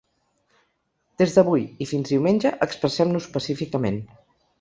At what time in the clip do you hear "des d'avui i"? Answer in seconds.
1.21-1.87